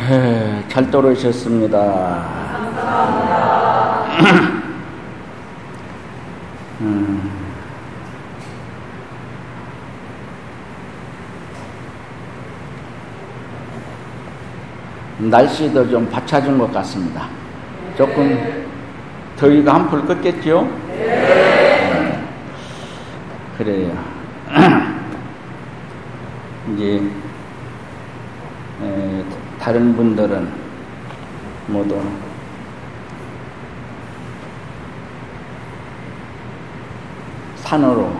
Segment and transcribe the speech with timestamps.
[0.00, 2.24] 예, 잘 떨어졌습니다.
[6.80, 7.30] 음.
[15.18, 17.26] 날씨도 좀 받쳐준 것 같습니다.
[17.96, 18.64] 조금
[19.36, 20.70] 더위가 한풀 껐겠죠?
[20.86, 22.24] 네.
[23.58, 23.92] 그래요.
[26.72, 27.00] 이제 에,
[29.68, 30.48] 다른 분들은
[31.66, 32.00] 모두
[37.56, 38.10] 산으로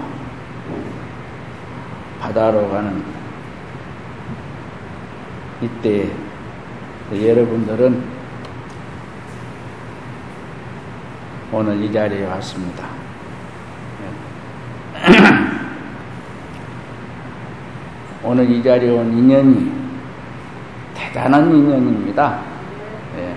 [2.21, 3.03] 바다로 가는
[5.63, 6.11] 이때
[7.11, 8.05] 여러분들은
[11.51, 12.87] 오늘 이 자리에 왔습니다.
[18.23, 19.78] 오늘 이 자리에 온 인연이
[21.19, 22.39] 대단한 인연입니다.
[23.19, 23.35] 예.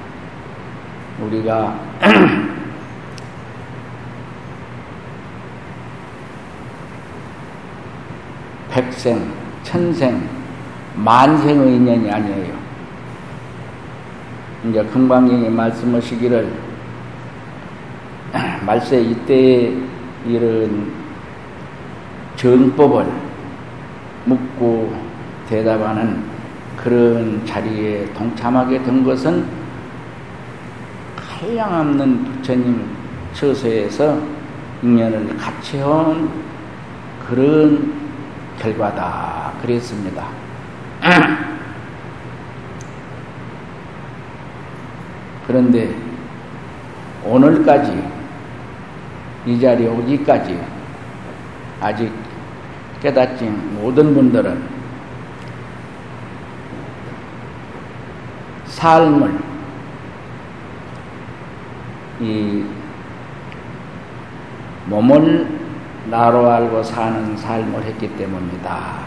[1.20, 1.74] 우리가
[8.70, 10.30] 백생, 천생,
[10.96, 12.54] 만생의 인연이 아니에요.
[14.70, 16.54] 이제 금방경이 말씀하시기를
[18.64, 19.74] 말세 이때
[20.28, 20.92] 이런
[22.36, 23.08] 정법을
[24.26, 24.96] 묻고
[25.50, 26.31] 대답하는
[26.84, 29.46] 그런 자리에 동참하게 된 것은
[31.16, 32.86] 한량없는 부처님
[33.34, 34.20] 처소에서
[34.82, 36.30] 인연을 같이 한
[37.28, 37.94] 그런
[38.59, 40.26] 결과다 그랬습니다.
[45.46, 45.96] 그런데
[47.24, 48.04] 오늘까지
[49.46, 50.59] 이 자리에 오기까지
[51.80, 52.12] 아직
[53.02, 54.71] 깨닫지 모든 분들은
[58.82, 59.40] 삶을
[62.20, 62.64] 이
[64.88, 65.47] 몸을
[66.09, 69.02] 나로 알고 사는 삶을 했기 때문이다.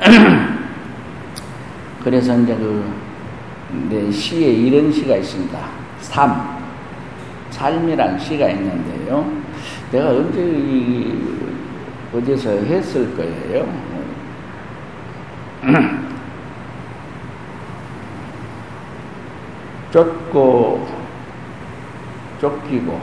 [2.04, 5.58] 그래서 이제 그내 시에 이런 시가 있습니다.
[6.00, 6.58] 삶,
[7.48, 9.26] 삶이란 시가 있는데요.
[9.90, 11.18] 내가 언제 이,
[12.14, 13.66] 어디서 했을 거예요.
[19.90, 20.86] 쫓고
[22.40, 23.00] 쫓기고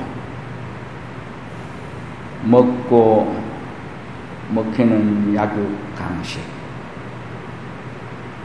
[2.44, 3.36] 먹고
[4.54, 6.42] 먹히는 약육 강식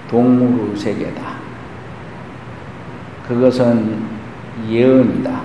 [0.08, 1.36] 동물의 세계다.
[3.26, 4.04] 그것은
[4.68, 5.40] 예언이다.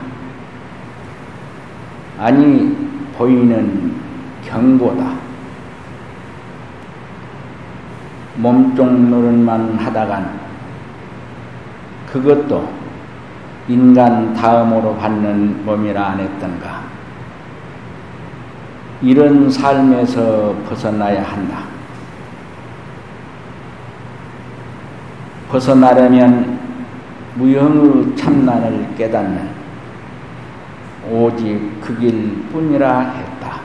[2.17, 2.75] 아니
[3.13, 3.95] 보이는
[4.43, 5.15] 경고다.
[8.35, 10.39] 몸종 노릇만 하다간
[12.11, 12.76] 그것도
[13.67, 16.83] 인간 다음으로 받는 몸이라 안 했던가.
[19.01, 21.65] 이런 삶에서 벗어나야 한다.
[25.49, 26.59] 벗어나려면
[27.35, 29.49] 무형의 참나를 깨닫는
[31.09, 33.61] 오직 그 길뿐이라 했다.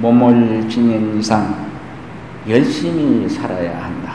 [0.00, 1.66] 몸을 지닌 이상
[2.48, 4.05] 열심히 살아야 한다.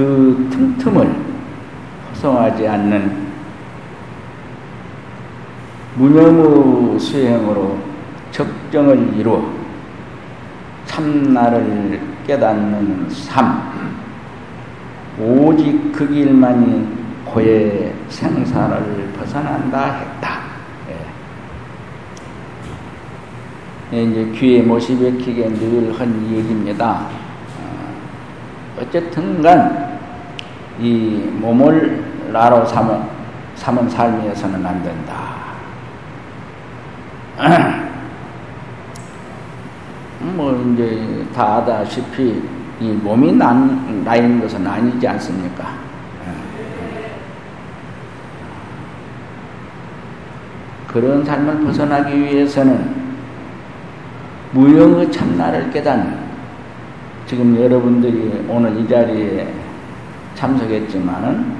[0.00, 1.14] 그 틈틈을
[2.08, 3.28] 허송하지 않는
[5.96, 7.76] 무념의 수행으로
[8.30, 9.46] 적정을 이루어
[10.86, 13.62] 참나를 깨닫는 삶,
[15.20, 16.88] 오직 그 길만이
[17.26, 20.40] 고의 생사를 벗어난다 했다.
[23.92, 24.02] 예.
[24.02, 27.19] 이제 귀에 못이 박히게 늘 한 얘기입니다.
[28.80, 29.98] 어쨌든 간,
[30.78, 32.02] 이 몸을
[32.32, 33.02] 나로 삼은,
[33.56, 35.40] 삼은 삶이어서는 안 된다.
[40.20, 42.42] 뭐, 이제 다 아다시피
[42.80, 45.80] 이 몸이 난, 나인 것은 아니지 않습니까?
[50.86, 53.10] 그런 삶을 벗어나기 위해서는
[54.52, 56.29] 무형의 참나를 깨닫는
[57.30, 59.46] 지금 여러분들이 오늘 이 자리에
[60.34, 61.54] 참석했지만은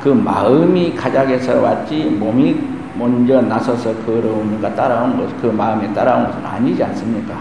[0.00, 2.56] 그 마음이 가작에서 왔지 몸이
[2.94, 7.34] 먼저 나서서 걸어오는가 따라온 것, 그 마음에 따라온 것은 아니지 않습니까?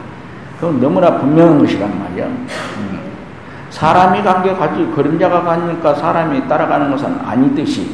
[0.59, 2.25] 그건 너무나 분명한 것이란 말이야.
[2.25, 2.99] 음.
[3.69, 7.91] 사람이 간게 가지 그림자가 가니까 사람이 따라가는 것은 아니듯이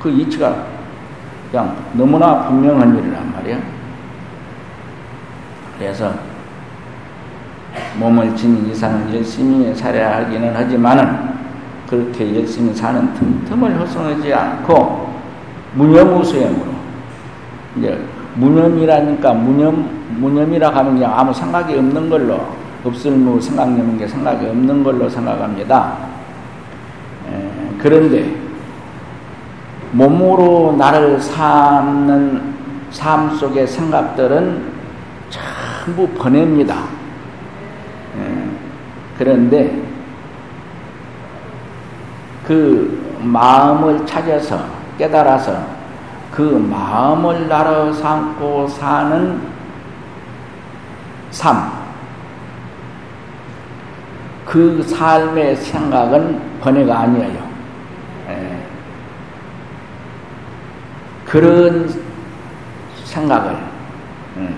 [0.00, 0.54] 그 이치가
[1.50, 3.58] 그냥 너무나 분명한 일이란 말이야.
[5.76, 6.29] 그래서
[7.98, 11.30] 몸을 지닌 이상은 열심히 살아야 하기는 하지만은
[11.88, 15.10] 그렇게 열심히 사는 틈 틈을 허송하지 않고
[15.74, 16.72] 무념무수행으로
[17.76, 18.00] 이제
[18.34, 22.40] 무념이라니까 무념 무념이라 하면 그냥 아무 생각이 없는 걸로
[22.84, 25.96] 없을무 생각하는 게 생각이 없는 걸로 생각합니다.
[27.30, 28.34] 에, 그런데
[29.92, 32.54] 몸으로 나를 삼는
[32.90, 34.70] 삶 속의 생각들은
[35.28, 36.99] 전부 번뇌입니다.
[39.20, 39.78] 그런데
[42.46, 44.64] 그 마음을 찾아서
[44.96, 45.62] 깨달아서
[46.32, 49.42] 그 마음을 나로 삼고 사는
[51.30, 51.70] 삶,
[54.46, 57.50] 그 삶의 생각은 번뇌가 아니에요.
[58.30, 58.62] 예.
[61.26, 61.94] 그런
[63.04, 63.54] 생각을
[64.38, 64.54] 예,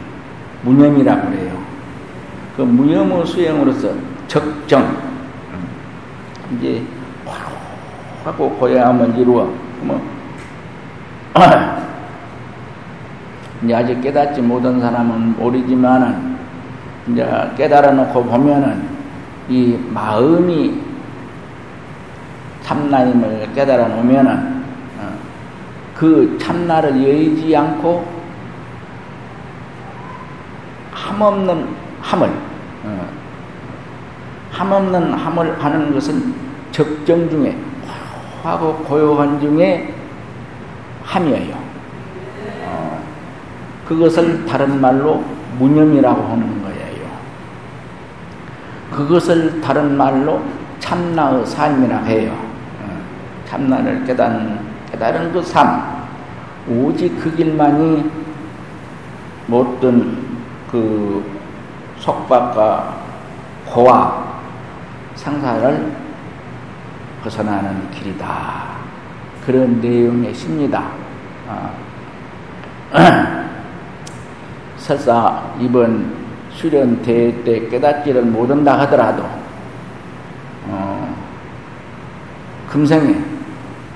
[0.63, 1.61] 무념이라고 그래요.
[2.57, 4.81] 그 무념의 수행으로서 적정.
[4.83, 5.69] 음,
[6.57, 6.83] 이제
[8.25, 9.53] 하고 고야함을 이루어
[9.83, 10.01] 뭐.
[13.63, 16.39] 이제 아직 깨닫지 못한 사람은 모르지만은
[17.09, 18.89] 이제 깨달아 놓고 보면은
[19.51, 20.81] 이 마음이
[22.63, 24.65] 참나임을 깨달아 놓으면은
[24.99, 25.13] 어,
[25.95, 28.07] 그 참나를 여의지 않고
[30.93, 31.69] 함없는
[32.01, 32.31] 함을
[32.85, 33.22] 어,
[34.53, 36.35] 함없는 함을 하는 것은
[36.71, 37.57] 적정 중에
[38.43, 39.95] 하고 고요한 중에
[41.05, 41.57] 함이에요.
[42.67, 43.03] 어,
[43.87, 45.25] 그것을 다른 말로
[45.59, 46.83] 무념이라고 하는 거예요.
[48.91, 50.43] 그것을 다른 말로
[50.81, 52.37] 참나의 삶이라 해요.
[52.83, 53.01] 어,
[53.47, 54.59] 참나를 깨달은,
[54.91, 56.03] 깨달은 그 삶.
[56.69, 58.09] 오직 그 길만이
[59.47, 60.17] 모든
[60.71, 61.25] 그
[61.99, 62.97] 속박과
[63.67, 64.22] 고와
[65.23, 65.93] 상사를
[67.23, 68.73] 벗어나는 길이다.
[69.47, 70.91] 그런 내용의 시입니다.
[71.47, 71.71] 어.
[74.77, 76.13] 설사 이번
[76.51, 79.25] 수련 대회 때 깨닫지를 못한다 하더라도
[80.67, 81.17] 어,
[82.69, 83.15] 금생에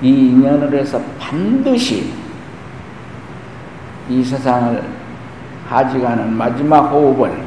[0.01, 2.13] 이 인연을 해서 반드시
[4.09, 4.81] 이 세상을
[5.67, 7.37] 하지가는 마지막 호흡을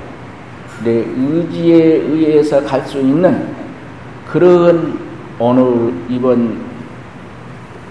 [0.84, 3.59] 내 의지에 의해서 갈 수 있는
[4.30, 4.98] 그런
[5.40, 6.64] 오늘 이번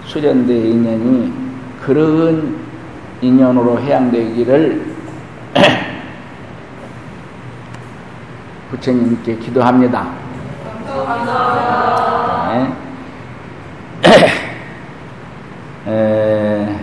[0.05, 1.33] 수련대 인연이
[1.81, 2.55] 그런
[3.19, 4.95] 인연으로 해양되기를
[8.71, 10.13] 부처님께 기도합니다.
[12.47, 12.73] 네.
[15.91, 16.79] 에,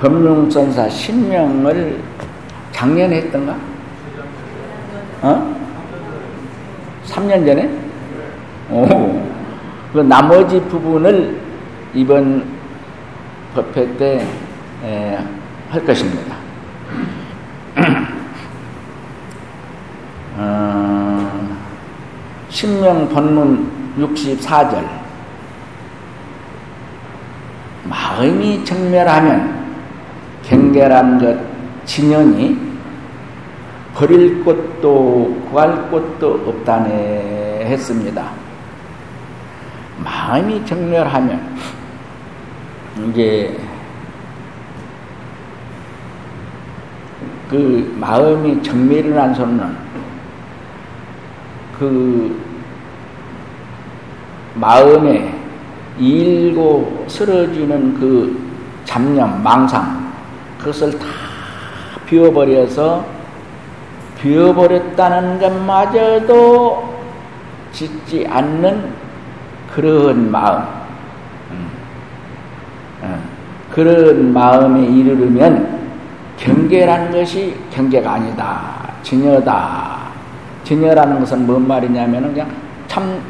[0.00, 2.00] 법룡선사 신명을
[2.72, 3.69] 작년에 했던가?
[5.22, 5.54] 어?
[7.06, 7.68] 3년 전에?
[8.70, 8.86] 오.
[9.92, 11.38] 그 나머지 부분을
[11.92, 12.44] 이번
[13.54, 16.36] 법회 때할 것입니다.
[20.36, 21.56] 어,
[22.48, 23.68] 신명 본문
[23.98, 24.86] 64절
[27.84, 29.66] 마음이 정멸하면
[30.44, 31.36] 경계란 것
[31.84, 32.69] 진연이
[34.00, 38.30] 버릴 곳도 구할 곳도 없다네 했습니다.
[40.02, 41.54] 마음이 정멸하면
[43.10, 43.60] 이제
[47.50, 49.76] 그 마음이 정밀이라는 소리는
[51.78, 52.42] 그
[54.54, 55.38] 마음에
[55.98, 58.50] 일고 쓰러지는 그
[58.86, 60.10] 잡념, 망상
[60.58, 61.04] 그것을 다
[62.06, 63.19] 비워버려서
[64.20, 66.94] 비워버렸다는 것마저도
[67.72, 68.92] 짓지 않는
[69.72, 70.62] 그런 마음
[71.50, 71.70] 음.
[73.02, 73.20] 어.
[73.70, 75.80] 그런 마음에 이르르면
[76.36, 78.92] 경계라는 것이 경계가 아니다.
[79.02, 79.98] 증여다.
[80.64, 82.50] 증여라는 것은 뭔 말이냐면 그냥
[82.88, 83.20] 참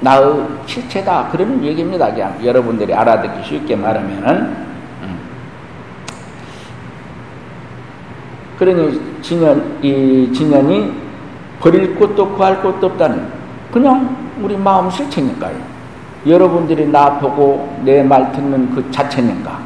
[0.00, 1.28] 나의 실체다.
[1.30, 2.12] 그런 얘기입니다.
[2.12, 4.71] 그냥 여러분들이 알아듣기 쉽게 말하면은.
[8.62, 10.92] 그러니 진연, 이 진연이
[11.58, 13.26] 버릴 것도 구할 것도 없다는
[13.72, 15.56] 그냥 우리 마음 실체니까요.
[16.24, 19.58] 여러분들이 나 보고 내 말 듣는 그 자체니까.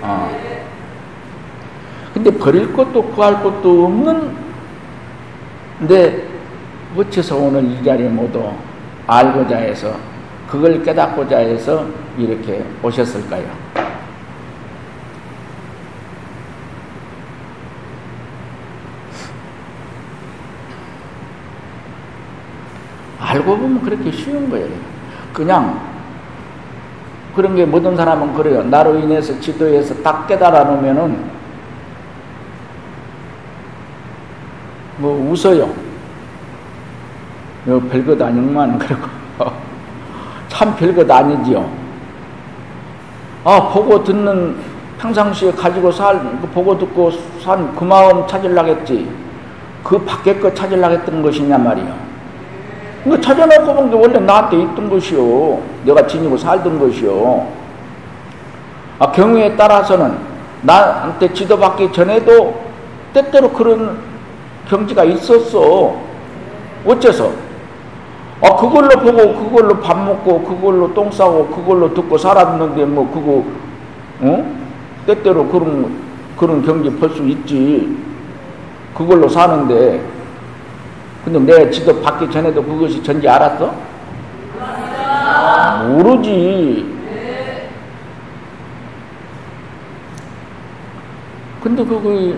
[0.00, 0.30] 어.
[2.14, 4.30] 근데 버릴 것도 구할 것도 없는
[5.86, 6.24] 데
[6.96, 8.42] 어째서 오늘 이 자리에 모두
[9.06, 9.94] 알고자 해서
[10.48, 11.84] 그걸 깨닫고자 해서
[12.16, 13.44] 이렇게 오셨을까요?
[23.30, 24.68] 알고 보면 그렇게 쉬운 거예요.
[25.32, 25.80] 그냥
[27.34, 28.62] 그런 게 모든 사람은 그래요.
[28.64, 31.16] 나로 인해서 지도에서 딱 깨달아 놓으면은
[34.96, 35.72] 뭐 웃어요.
[37.64, 39.06] 뭐 별것 아니구만 그러고
[40.48, 41.70] 참 별것 아니지요.
[43.44, 44.56] 아 보고 듣는
[44.98, 49.08] 평상시에 가지고 살그 보고 듣고 산 그 마음 찾으려겠지.
[49.84, 52.09] 그 밖에 거 찾으려겠던 것이냐 말이요.
[53.06, 55.58] 이거 찾아놓고 본 게 원래 나한테 있던 것이요.
[55.84, 57.46] 내가 지니고 살던 것이요.
[58.98, 60.18] 아, 경우에 따라서는
[60.62, 62.54] 나한테 지도받기 전에도
[63.14, 63.98] 때때로 그런
[64.68, 65.94] 경지가 있었어.
[66.86, 67.30] 어째서?
[68.42, 73.44] 아, 그걸로 보고, 그걸로 밥 먹고, 그걸로 똥 싸고, 그걸로 듣고 살았는데, 뭐, 그거,
[74.26, 74.46] 어?
[75.06, 75.94] 때때로 그런,
[76.38, 77.96] 그런 경지 볼 수 있지.
[78.94, 80.00] 그걸로 사는데,
[81.24, 83.74] 근데 내 지도 받기 전에도 그것이 전지 알았어?
[85.88, 86.98] 모르지.
[91.62, 92.34] 근데 그거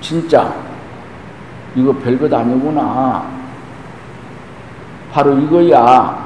[0.00, 0.54] 진짜
[1.74, 3.26] 이거 별것 아니구나.
[5.10, 6.22] 바로 이거야.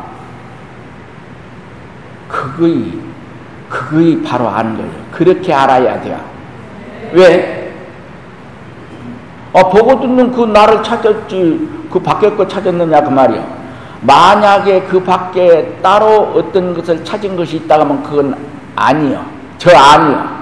[2.26, 3.00] 그거이,
[3.68, 4.92] 그거이 바로 아는 거예요.
[5.12, 6.37] 그렇게 알아야 돼요.
[7.12, 7.72] 왜?
[9.52, 13.58] 어, 보고 듣는 그 나를 찾았지, 그 밖에 거 찾았느냐, 그 말이요.
[14.02, 18.36] 만약에 그 밖에 따로 어떤 것을 찾은 것이 있다고 하면 그건
[18.76, 19.24] 아니요.
[19.58, 20.38] 저 아니요.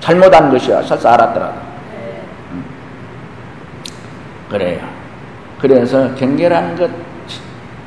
[0.00, 0.82] 잘못한 것이야.
[0.82, 1.60] 설사 알았더라도.
[2.52, 2.64] 음.
[4.48, 4.80] 그래요.
[5.60, 6.90] 그래서 경계라는 것,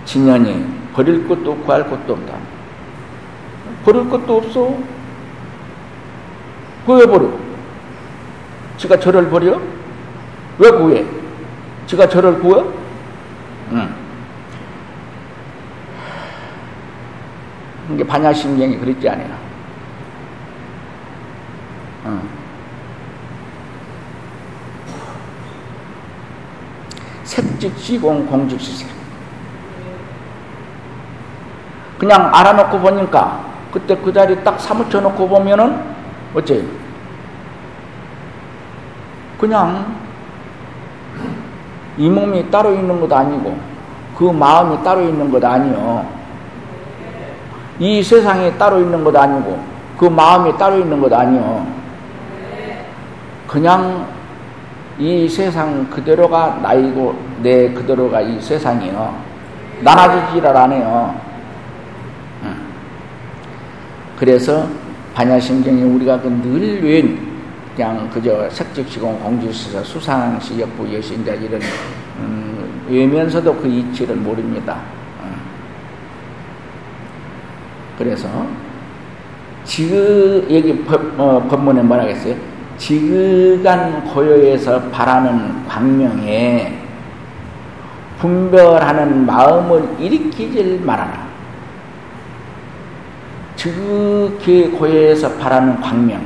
[0.03, 2.33] 진연이 버릴 것도 구할 것도 없다.
[3.85, 4.75] 버릴 것도 없어.
[6.87, 7.29] 왜 버려?
[8.77, 9.59] 지가 저를 버려?
[10.57, 11.05] 왜 구해?
[11.85, 12.63] 지가 저를 구해?
[13.71, 13.95] 응.
[17.93, 19.37] 이게 반야심경이 그랬지 않아요?
[22.05, 22.21] 응.
[27.23, 28.89] 색즉시공 공즉시색
[31.97, 35.79] 그냥 알아놓고 보니까 그때 그 자리 딱 사무쳐 놓고 보면은
[36.33, 36.63] 어째?
[39.39, 39.95] 그냥
[41.97, 43.57] 이 몸이 따로 있는 것도 아니고
[44.17, 46.05] 그 마음이 따로 있는 것도 아니요.
[47.79, 49.59] 이 세상이 따로 있는 것도 아니고
[49.97, 51.65] 그 마음이 따로 있는 것도 아니요.
[53.47, 54.07] 그냥
[54.97, 59.13] 이 세상 그대로가 나이고 내 그대로가 이 세상이요.
[59.81, 61.15] 나눠지지를 않아요.
[64.17, 64.67] 그래서
[65.13, 66.81] 반야심경이 우리가 그늘
[67.75, 71.61] 그냥 그저 색즉시공 공주시서 수상시 역부 여신자 이런
[72.19, 74.77] 음, 외면서도 그 이치를 모릅니다.
[75.21, 75.31] 어.
[77.97, 78.27] 그래서
[79.63, 82.35] 지극 여기 법, 어, 법문에 뭐라 했어요?
[82.77, 86.77] 지극한 고요에서 바라는 광명에
[88.19, 91.20] 분별하는 마음을 일으키질 말아라.
[93.61, 96.25] 지극히 고해에서 바라는 광명.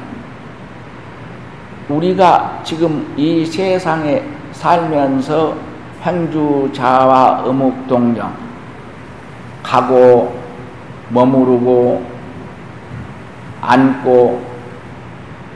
[1.89, 4.23] 우리가 지금 이 세상에
[4.53, 5.53] 살면서
[5.99, 8.33] 현주 자와 어묵동정
[9.61, 10.39] 가고
[11.09, 12.05] 머무르고
[13.59, 14.41] 앉고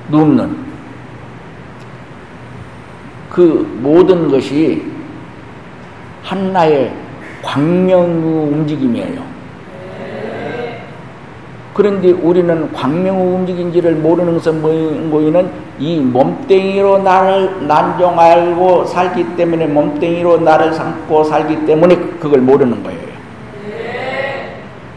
[0.10, 0.58] 눕는
[3.30, 4.84] 그 모든 것이
[6.24, 6.94] 한나의
[7.42, 9.39] 광명의 움직임이에요.
[11.80, 14.62] 그런데 우리는 광명의 움직인지를 모르는 것은
[15.10, 22.84] 모이는 이 몸뚱이로 나를 난종 알고 살기 때문에 몸뚱이로 나를 삼고 살기 때문에 그걸 모르는
[22.84, 23.00] 거예요.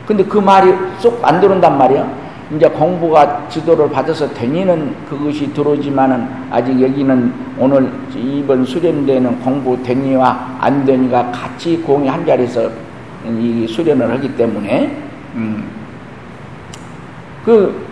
[0.09, 2.05] 근데 그 말이 쏙 안 들어온단 말이야.
[2.57, 10.85] 이제 공부가 지도를 받아서 되니는 그것이 들어오지만은 아직 여기는 오늘 이번 수련대는 공부 되니와 안
[10.85, 12.69] 되니가 같이 공이 한 자리에서
[13.25, 14.97] 이 수련을 하기 때문에
[15.37, 15.82] 음.
[17.45, 17.87] 그,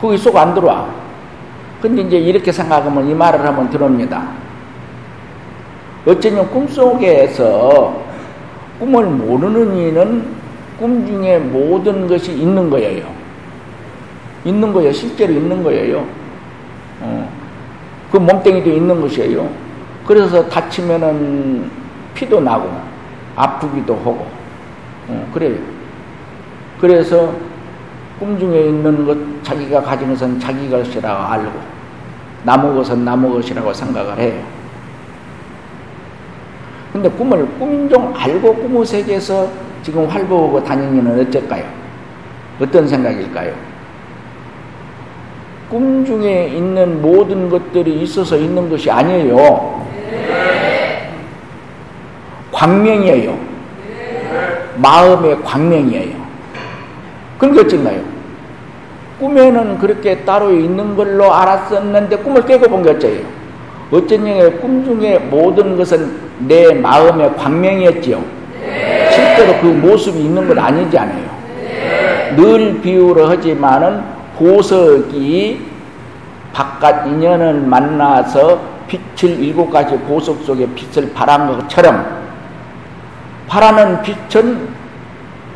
[0.00, 0.88] 거기 속 안 들어와.
[1.82, 4.28] 근데 이제 이렇게 생각하면 이 말을 한번 들읍니다.
[6.06, 8.02] 어쩌면 꿈속에서
[8.78, 10.24] 꿈을 모르는 이는
[10.78, 13.04] 꿈 중에 모든 것이 있는 거예요.
[14.44, 14.92] 있는 거예요.
[14.92, 16.04] 실제로 있는 거예요.
[17.00, 17.28] 어.
[18.10, 19.48] 그 몸뚱이도 있는 것이에요.
[20.06, 21.70] 그래서 다치면은
[22.14, 22.70] 피도 나고
[23.36, 24.26] 아프기도 하고
[25.08, 25.56] 어, 그래요.
[26.80, 27.34] 그래서
[28.18, 31.52] 꿈 중에 있는 것 자기가 가진 것은 자기 것이라 알고
[32.44, 34.42] 나무 것은 나무 것이라고 생각을 해요.
[36.92, 39.48] 근데 꿈을 꿈종 알고 꿈의 세계에서
[39.82, 41.64] 지금 활보고 다니는 어쩔까요?
[42.60, 43.54] 어떤 생각일까요?
[45.70, 49.86] 꿈 중에 있는 모든 것들이 있어서 있는 것이 아니에요.
[52.50, 53.38] 광명이에요.
[54.76, 56.17] 마음의 광명이에요.
[57.38, 58.00] 그런 게 어쩐가요?
[59.20, 63.20] 꿈에는 그렇게 따로 있는 걸로 알았었는데 꿈을 깨고 본 게 어째요?
[63.90, 68.22] 어쩐 꿈 중에 모든 것은 내 마음의 광명이었지요.
[69.10, 71.28] 실제로 그 모습이 있는 건 아니지 않아요.
[72.36, 74.02] 늘 비유를 하지만은
[74.36, 75.66] 보석이
[76.52, 82.06] 바깥 인연을 만나서 빛을 일곱 가지 보석 속에 빛을 발한 것처럼
[83.48, 84.68] 바라는 빛은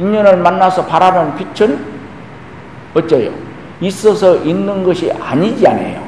[0.02, 1.78] 인연을 만나서 바라는 빛은
[2.94, 3.30] 어째요?
[3.80, 6.02] 있어서 있는 것이 아니지 않아요.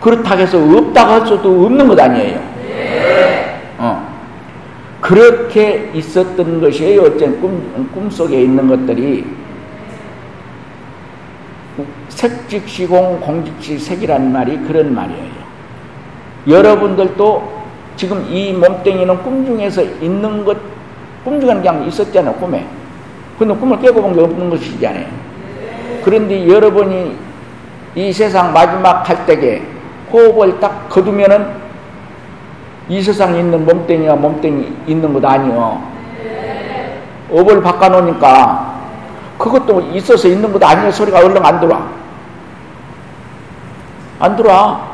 [0.00, 2.40] 그렇다고 해서 없다고 할 수도 없는 것 아니에요.
[3.78, 4.14] 어.
[5.00, 7.02] 그렇게 있었던 것이에요.
[7.02, 9.24] 어쨌든 꿈, 꿈속에 있는 것들이
[12.08, 15.44] 색즉시공 공직시 색이란 말이 그런 말이에요.
[16.48, 17.64] 여러분들도
[17.96, 20.56] 지금 이 몸뚱이는 꿈 중에서 있는 것,
[21.24, 22.66] 꿈 중에는 그냥 있었잖아, 꿈에.
[23.38, 25.06] 근데 꿈을 깨고 본 게 없는 것이잖아요.
[26.04, 27.16] 그런데 여러분이
[27.96, 29.62] 이 세상 마지막 할 때에
[30.12, 31.46] 호흡을 딱 거두면은
[32.88, 35.82] 이 세상에 있는 몸뚱이가 몸뚱이 있는 것 아니요.
[37.30, 38.74] 업을 바꿔놓으니까
[39.38, 40.90] 그것도 있어서 있는 것 아니요.
[40.92, 41.88] 소리가 얼른 안 들어와.
[44.20, 44.86] 안 들어와.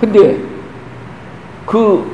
[0.00, 0.38] 근데
[1.66, 2.10] 그,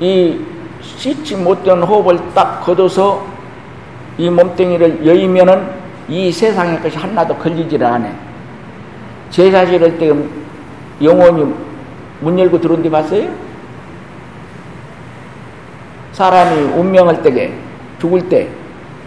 [0.00, 0.40] 이
[0.82, 3.24] 씻지 못된 호흡을 딱 걷어서
[4.18, 5.66] 이 몸뚱이를 여이면은
[6.08, 8.10] 이 세상의 것이 하나도 걸리지를 않아.
[9.30, 10.12] 제사 지를 때
[11.02, 11.54] 영혼이
[12.20, 13.28] 문 열고 들어온 데 봤어요?
[16.12, 17.52] 사람이 운명할 때에
[17.98, 18.62] 죽을 때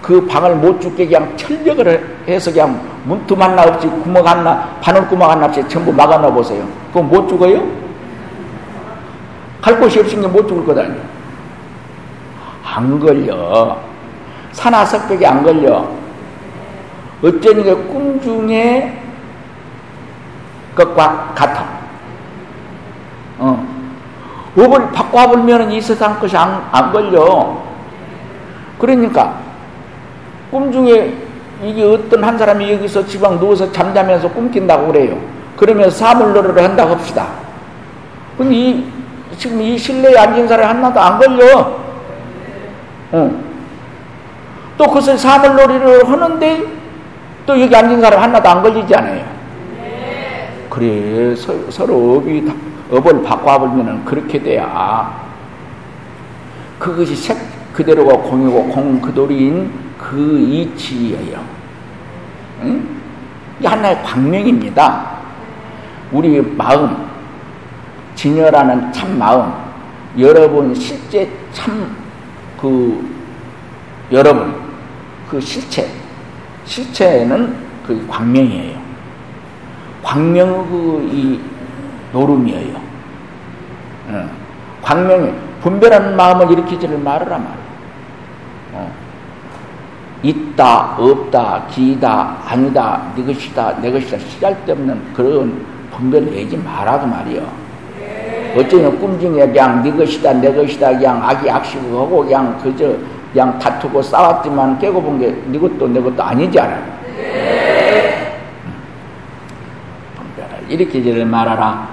[0.06, 5.32] 그 방을 못 죽게 그냥 철벽을 해서 그냥 문틈 하나 없이 구멍 하나, 바늘 구멍
[5.32, 6.64] 하나 없이 전부 막아놔 보세요.
[6.94, 7.68] 그럼 못 죽어요?
[9.64, 11.02] 갈 곳이 없으니까 못 죽을 것 아니에요.
[12.76, 13.78] 안 걸려.
[14.52, 15.88] 산화석벽이 안 걸려.
[17.24, 19.02] 어쩌니까 꿈 중에
[20.76, 21.66] 것과 같아.
[23.40, 23.66] 어.
[24.58, 27.58] 업을 바꿔보면 이 세상 것이 안, 안 걸려.
[28.78, 29.38] 그러니까,
[30.52, 31.14] 꿈 중에
[31.64, 35.18] 이게 어떤 한 사람이 여기서 지방 누워서 잠자면서 꿈낀다고 그래요.
[35.56, 37.28] 그러면 사물놀이를 한다고 합시다.
[38.38, 38.86] 근데 이
[39.38, 41.85] 지금 이 실내에 앉은 사람이 하나도 안 걸려.
[43.12, 43.44] 어.
[44.78, 46.64] 또 그것을 사물놀이를 하는데
[47.46, 49.24] 또 여기 앉은 사람 하나도 안 걸리지 않아요.
[50.70, 52.52] 그래 서, 로 업이
[52.92, 55.26] 업을 바꿔보면 그렇게 돼야
[56.78, 57.38] 그것이 색
[57.72, 61.40] 그대로가 공이고 공 그돌이인 그 이치예요.
[62.62, 62.88] 응?
[63.60, 65.16] 이게 하나의 광명입니다.
[66.12, 67.08] 우리 마음,
[68.16, 69.52] 진여라는 참 마음,
[70.18, 72.05] 여러분 실제 참
[72.60, 73.16] 그
[74.12, 74.56] 여러분
[75.30, 75.90] 그 실체,
[76.66, 78.80] 실체는 그 광명이에요.
[80.04, 81.42] 광명의 그이
[82.14, 82.76] 노름이에요.
[84.08, 84.30] 어.
[84.84, 87.66] 광명이 분별하는 마음을 일으키지를 말으라 말이야.
[88.74, 88.92] 어.
[90.22, 97.65] 있다, 없다, 기다, 아니다, 네 것이다, 내 것이다, 시잘데없는 그런 분별 내지 말아도 말이요.
[98.56, 102.94] 어쩌면 꿈 중에 그냥 네 것이다 내 것이다 그냥 악이 악식하고 그냥 그저
[103.34, 106.78] 그냥 다투고 싸웠지만 깨고 본 게 네 것도 내 것도 아니잖아.
[107.18, 108.38] 네.
[110.70, 111.88] 일으키지를 말하라.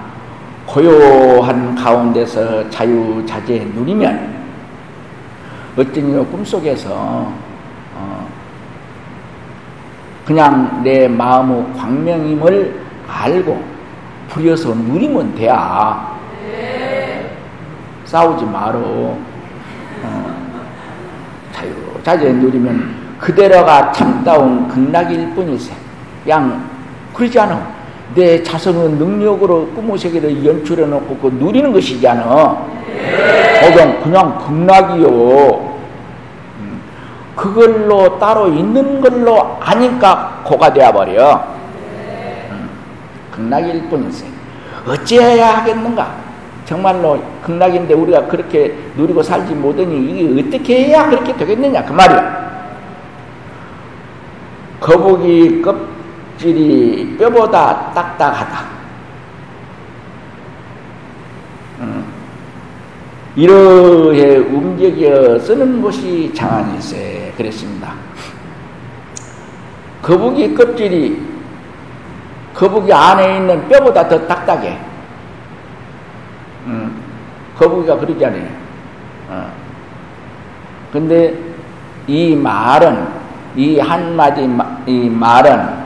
[0.66, 4.34] 고요한 가운데서 자유자재 누리면
[5.76, 6.90] 어쩌면 꿈속에서
[7.94, 8.28] 어
[10.24, 13.62] 그냥 내 마음의 광명임을 알고
[14.28, 16.11] 부려서 누리면 돼야
[18.12, 18.78] 싸우지 마로.
[20.04, 20.34] 어,
[21.54, 21.70] 자유,
[22.02, 25.72] 자제 누리면 그대로가 참다운 극락일 뿐이세.
[26.28, 26.62] 양,
[27.14, 27.72] 그러지 않아.
[28.14, 32.66] 내 자성의 능력으로 꿈의 세계를 연출해 놓고 그 누리는 것이잖아.
[33.60, 35.08] 그냥, 그냥 극락이요.
[36.58, 36.80] 음,
[37.34, 41.44] 그걸로 따로 있는 걸로 아니까 고가 되어버려.
[42.50, 42.68] 음,
[43.30, 44.26] 극락일 뿐이세.
[44.86, 46.21] 어찌해야 하겠는가?
[46.72, 52.42] 정말로 극락인데 우리가 그렇게 누리고 살지 못하니 이게 어떻게 해야 그렇게 되겠느냐 그 말이야.
[54.80, 58.64] 거북이 껍질이 뼈보다 딱딱하다.
[61.80, 62.04] 음.
[63.36, 67.92] 이러해 움직여 쓰는 것이 장안일세 그랬습니다.
[70.00, 71.20] 거북이 껍질이
[72.54, 74.91] 거북이 안에 있는 뼈보다 더 딱딱해.
[76.66, 77.02] 음,
[77.56, 78.48] 거북이가 그러잖아요.
[79.28, 79.52] 어.
[80.92, 81.34] 근데
[82.06, 83.06] 이 말은
[83.56, 84.48] 이 한마디
[84.86, 85.82] 이 말은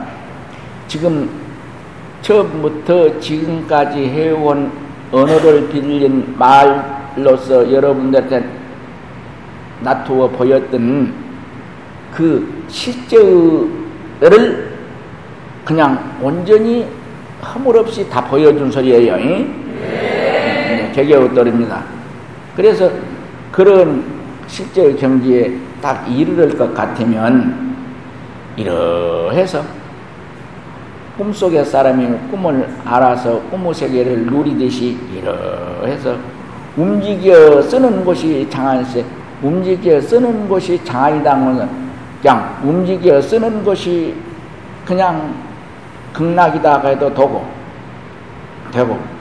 [0.87, 1.29] 지금
[2.21, 4.71] 처음부터 지금까지 해온
[5.11, 8.45] 언어를 빌린 말로서 여러분들한테
[9.81, 11.13] 나투어 보였던
[12.13, 13.77] 그 실제를
[15.63, 16.87] 그냥 온전히
[17.43, 19.17] 허물없이 다 보여준 소리예요.
[19.17, 19.66] 네.
[20.97, 21.83] 개개우떨입니다.
[22.55, 22.89] 그래서
[23.51, 24.03] 그런
[24.47, 27.75] 실제 경지에 딱 이르를 것 같으면
[28.55, 29.63] 이러해서
[31.17, 36.15] 꿈속의 사람이 꿈을 알아서 꿈의 세계를 누리듯이 이러해서
[36.75, 39.05] 움직여 쓰는 것이 장안세
[39.41, 41.35] 움직여 쓰는 것이 장안이다
[42.21, 44.15] 그냥 움직여 쓰는 것이
[44.85, 45.33] 그냥
[46.13, 47.45] 극락이다 해도 되고
[48.71, 49.16] 되고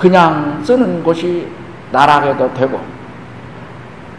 [0.00, 1.46] 그냥 쓰는 것이
[1.92, 2.80] 나락해도 되고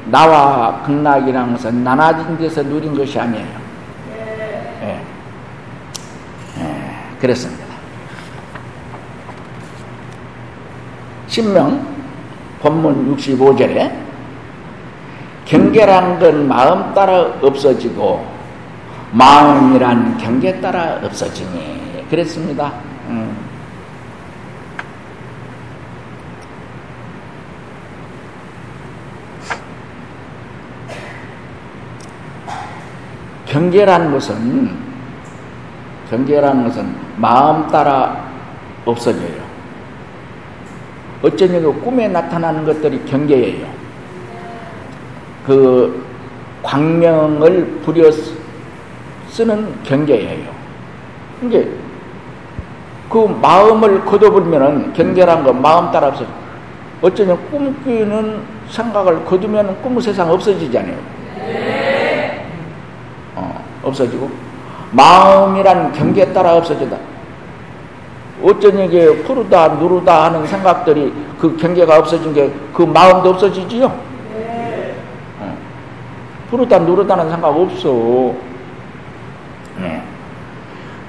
[0.05, 3.47] 나와 극락이라는 것은 나눠진 데서 누린 것이 아니에요.
[4.79, 5.03] 네.
[6.55, 7.07] 네.
[7.19, 7.65] 그랬습니다.
[11.25, 11.83] 신명
[12.59, 13.91] 본문 65절에
[15.45, 18.23] 경계란 건 마음 따라 없어지고
[19.13, 22.71] 마음이란 경계 따라 없어지니 그랬습니다.
[23.07, 23.40] 음.
[33.51, 34.71] 경계란 것은
[36.09, 38.25] 경계란 것은 마음 따라
[38.85, 39.51] 없어져요.
[41.21, 43.67] 어쩌냐고 꿈에 나타나는 것들이 경계예요.
[45.45, 46.01] 그
[46.63, 48.09] 광명을 부려
[49.27, 50.49] 쓰는 경계예요.
[51.43, 51.69] 이게
[53.09, 56.25] 그 마음을 거둬버리면은 경계란 거 마음 따라 없어.
[57.01, 61.20] 어쩌면 꿈꾸는 생각을 거두면 꿈의 세상 없어지잖아요.
[63.91, 64.31] 어, 없어지고
[64.91, 66.97] 마음이란 경계에 따라 없어진다.
[68.43, 73.85] 어쩌면 이게 푸르다 누르다 하는 생각들이 그 경계가 없어진 게 그 마음도 없어지지요.
[75.39, 75.57] 어.
[76.49, 78.33] 푸르다 누르다는 생각 없어.
[79.79, 80.01] 네.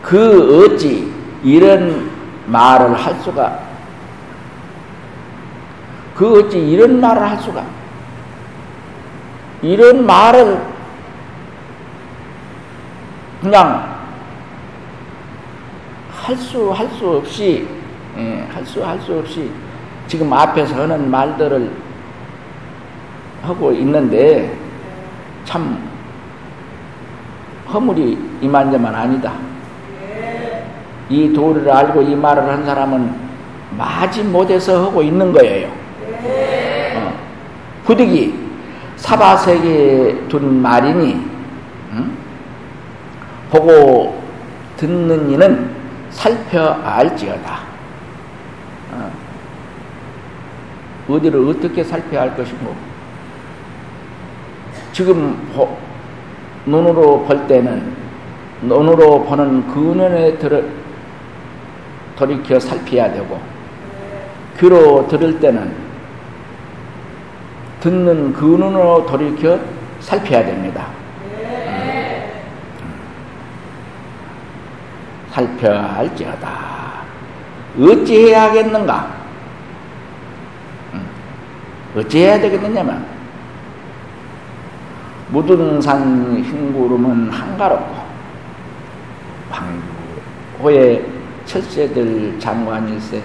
[0.03, 1.11] 그 어찌
[1.43, 2.11] 이런
[2.47, 3.59] 말을 할 수가
[6.15, 7.65] 그 어찌 이런 말을 할 수가
[9.63, 10.72] 이런 말을
[13.43, 13.91] 그냥
[16.25, 17.67] 할 수 할 수 없이
[18.17, 19.51] 예, 할 수 할 수 없이
[20.07, 21.71] 지금 앞에서 하는 말들을
[23.43, 24.57] 하고 있는데
[25.45, 25.77] 참
[27.69, 29.33] 허물이 이만저만 아니다.
[31.09, 33.13] 이 도리를 알고 이 말을 한 사람은
[33.77, 35.69] 마지 못해서 하고 있는 거예요.
[36.97, 37.13] 어.
[37.85, 38.35] 부득이
[38.97, 41.15] 사바세계에 둔 말이니
[41.95, 42.17] 응?
[43.53, 44.19] 보고
[44.79, 45.71] 듣는 이는
[46.11, 47.59] 살펴 알지어다.
[48.93, 49.13] 어.
[51.11, 52.75] 어디를 어떻게 살펴야 할 것인고
[54.93, 55.37] 지금
[56.65, 57.95] 눈으로 볼 때는
[58.63, 60.63] 눈으로 보는 그 눈에 들어,
[62.17, 63.39] 돌이켜 살펴야 되고
[64.59, 65.75] 귀로 들을 때는
[67.81, 69.59] 듣는 그 눈으로 돌이켜
[70.01, 71.02] 살펴야 됩니다.
[75.33, 76.49] 살펴야 할지어다.
[77.81, 79.23] 어찌해야 하겠는가?
[81.97, 83.05] 어찌해야 되겠느냐면
[85.31, 87.95] 무등산 흰구름은 한가롭고
[89.51, 91.05] 황후에
[91.47, 93.23] 철새들 장관일세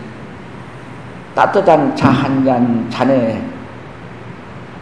[1.35, 3.41] 따뜻한 차 한 잔 잔에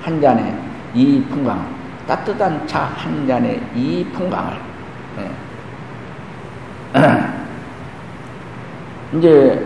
[0.02, 0.58] 한 잔에
[0.94, 1.68] 이 풍광
[2.08, 4.54] 따뜻한 차 한 잔에 이 풍광을
[5.18, 5.32] 네.
[9.18, 9.66] 이제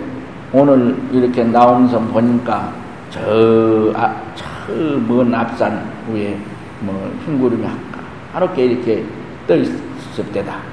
[0.52, 2.74] 오늘 이렇게 나온 선 보니까
[3.10, 6.38] 저, 아, 저먼 앞산 위에
[6.82, 7.66] 뭐 흰구름이
[8.34, 9.04] 하롭게 이렇게
[9.48, 10.70] 떠 있을 때다.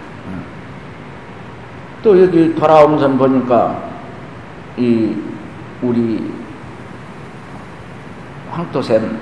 [2.03, 3.83] 또 여기 돌아오면서 보니까
[4.77, 5.13] 이
[5.83, 6.31] 우리
[8.51, 9.19] 황토샘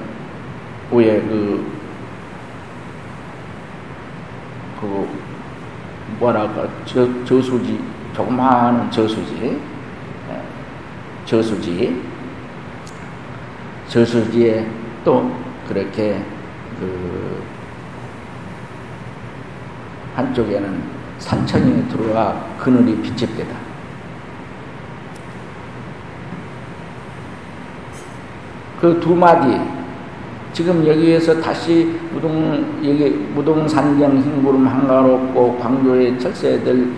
[0.91, 1.67] 위에 그,
[4.81, 5.09] 그
[6.19, 7.81] 뭐랄까 저, 저수지
[8.15, 9.61] 조그마한 저수지.
[10.31, 10.43] 예,
[11.25, 12.01] 저수지.
[13.89, 14.67] 저수지에
[15.05, 15.31] 또
[15.69, 16.23] 그렇게
[16.79, 17.43] 그
[20.15, 20.83] 한쪽에는
[21.19, 23.55] 산천이 들어와 그늘이 비집되다.
[28.81, 29.61] 그 두 마디.
[30.53, 36.93] 지금 여기에서 다시 무동 여기 무동산경 흰구름 한가롭고 광교의 철새들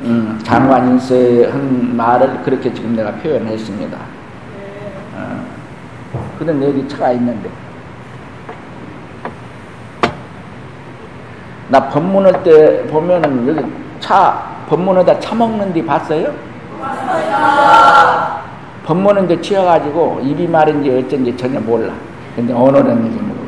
[0.00, 3.98] 음, 장관인세 한 말을 그렇게 지금 내가 표현했습니다.
[5.16, 5.44] 어,
[6.38, 7.50] 그런 여기 차가 있는데
[11.68, 16.32] 나 법문할 때 보면은 여기 차 법문에다 차 먹는 데 봤어요?
[16.80, 18.38] 봤어요.
[18.84, 21.92] 법문은 이 치여가지고 입이 말인지 어쩐지 전혀 몰라.
[22.34, 23.38] 근데 언어는 이제 몰라.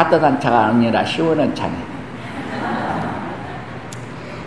[0.00, 1.74] 따뜻한 차가 아니라 시원한 차네.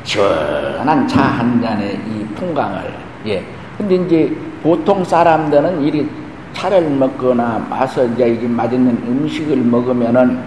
[0.04, 2.92] 시원한 차 한 잔의 이 풍광을,
[3.28, 3.46] 예.
[3.78, 6.10] 근데 이제 보통 사람들은 이리
[6.54, 10.40] 차를 먹거나 마서 이제 이게 맛있는 음식을 먹으면은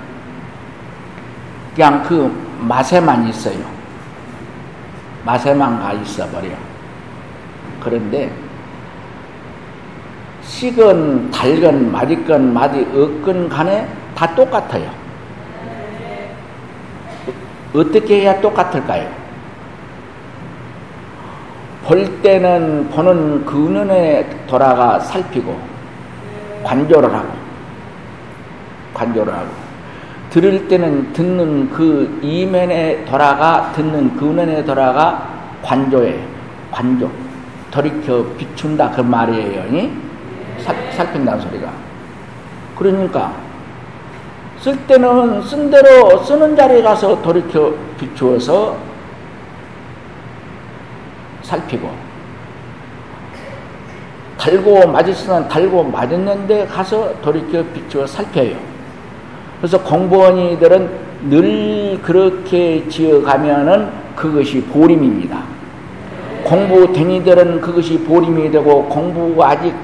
[1.74, 3.58] 그냥 그 맛에만 있어요.
[5.24, 6.48] 맛에만 가 있어 버려.
[7.80, 8.32] 그런데
[10.42, 14.90] 식은 달건 맛있건 맛이 없건 간에 다 똑같아요.
[17.74, 19.07] 어떻게 해야 똑같을까요?
[21.85, 25.57] 볼 때는 보는 그 눈에 돌아가 살피고
[26.64, 27.29] 관조를 하고
[28.94, 29.48] 관조를 하고
[30.31, 35.29] 들을 때는 듣는 그 이면에 돌아가 듣는 그 눈에 돌아가
[35.62, 36.18] 관조해
[36.72, 37.11] 관조
[37.70, 39.90] 돌이켜 비춘다 그 말이에요.
[40.59, 41.70] 살, 살핀다는 소리가.
[42.74, 43.45] 그러니까
[44.60, 48.76] 쓸 때는 쓴 대로 쓰는 자리에 가서 돌이켜 비추어서
[51.42, 51.90] 살피고
[54.38, 58.56] 달고 맞았으면 달고 맞았는데 가서 돌이켜 비추어 살펴요.
[59.58, 60.90] 그래서 공부원이들은
[61.30, 65.42] 늘 그렇게 지어가면은 그것이 보림입니다.
[66.44, 69.74] 공부댕이들은 그것이 보림이 되고 공부 아직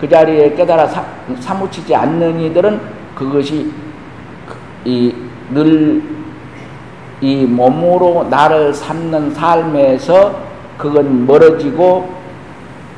[0.00, 1.04] 그 자리에 깨달아 사,
[1.40, 2.80] 사무치지 않는 이들은
[3.14, 3.70] 그것이
[4.84, 6.20] 늘
[7.20, 10.34] 이 몸으로 나를 삼는 삶에서
[10.78, 12.08] 그건 멀어지고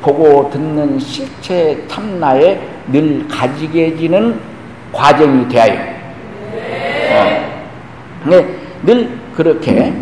[0.01, 4.39] 보고 듣는 실체 탐나에 늘 가지게 지는
[4.93, 5.73] 과정이 되어요.
[6.53, 7.63] 네.
[8.25, 9.93] 네, 늘 그렇게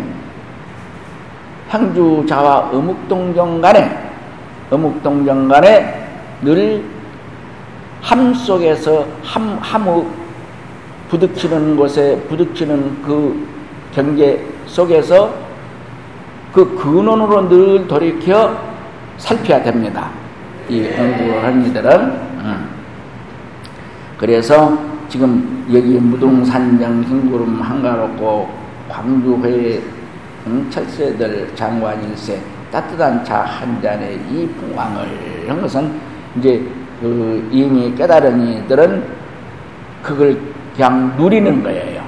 [1.68, 3.90] 향주자와 어묵동정 간에
[4.70, 6.06] 어묵동정 간에
[6.42, 7.02] 늘
[8.02, 10.04] 함 속에서 함, 함의
[11.12, 13.46] 부딪히는 곳에 부딪히는 그
[13.94, 15.34] 경계 속에서
[16.54, 18.56] 그 근원으로 늘 돌이켜
[19.18, 20.10] 살펴야 됩니다.
[20.70, 22.00] 이 공부를 하는 이들은.
[22.00, 22.68] 음.
[24.16, 24.78] 그래서
[25.10, 28.48] 지금 여기 무동산정 흰구름 한가롭고
[28.88, 29.82] 광주회
[30.46, 30.66] 응?
[30.70, 32.40] 철새들 장관일세
[32.72, 35.92] 따뜻한 차 한 잔의 이 풍광을 한 것은
[36.38, 36.66] 이제
[37.02, 39.04] 그 이미 깨달은 이들은
[40.02, 42.02] 그걸 그냥 누리는 거예요.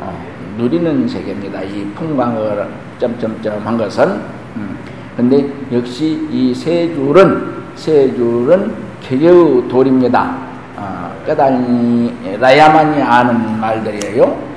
[0.00, 0.24] 어,
[0.58, 1.62] 누리는 세계입니다.
[1.62, 2.66] 이 풍광을
[2.98, 4.08] 점점점 한 것은.
[4.56, 4.76] 음.
[5.16, 10.36] 근데 역시 이 세 줄은, 세 줄은 개개의 돌입니다.
[10.76, 14.52] 어, 깨달아야만이 아는 말들이에요.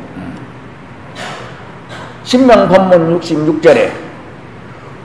[2.24, 3.91] 신명 본문 66절에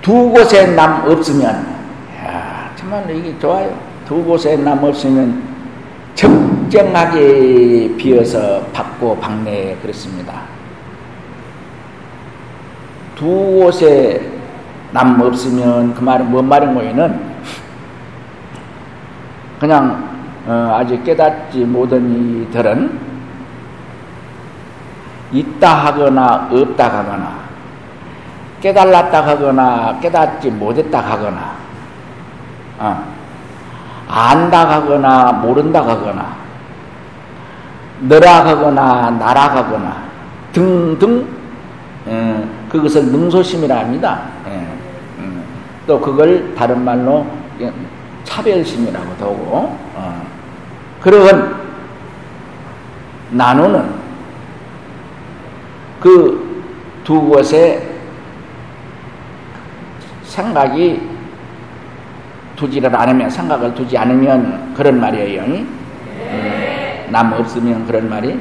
[0.01, 1.45] 두 곳에 남 없으면
[2.25, 3.77] 야, 정말로 이게 좋아요.
[4.09, 5.43] 두 곳에 남 없으면
[6.71, 10.43] 적정하게 비어서 받고 박내 그렇습니다.
[13.17, 14.31] 두 곳에
[14.93, 17.31] 남 없으면 그 말은 뭔 말인 거에는
[19.59, 20.09] 그냥
[20.47, 22.99] 어, 아직 깨닫지 못한 이들은
[25.33, 27.41] 있다 하거나 없다 하거나
[28.63, 31.53] 깨달았다 하거나 깨닫지 못했다 하거나
[32.79, 33.05] 어,
[34.09, 36.41] 안다 하거나 모른다 하거나
[38.01, 40.03] 나라 하거나
[40.53, 41.27] 등등
[42.09, 44.23] 예, 그것을 능소심이라 합니다.
[44.49, 44.67] 예,
[45.19, 45.45] 음,
[45.87, 47.27] 또 그걸 다른 말로
[48.25, 50.27] 차별심이라고 하고 어,
[51.01, 51.57] 그런
[53.31, 54.01] 나누는
[56.01, 56.51] 그
[57.11, 57.89] 두 곳에
[60.23, 61.01] 생각이
[62.55, 65.43] 두지를 않으면 생각을 두지 않으면 그런 말이에요.
[65.43, 66.60] 네.
[67.11, 68.39] 남 없으면 그런 말이